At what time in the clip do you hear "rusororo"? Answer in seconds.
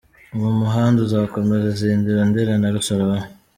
2.75-3.23